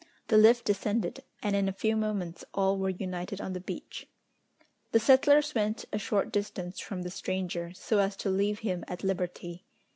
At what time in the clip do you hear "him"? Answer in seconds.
8.61-8.83